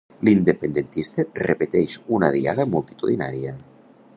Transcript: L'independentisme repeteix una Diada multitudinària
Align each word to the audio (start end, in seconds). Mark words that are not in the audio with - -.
L'independentisme 0.27 1.25
repeteix 1.49 1.93
una 2.17 2.31
Diada 2.37 2.67
multitudinària 2.77 3.57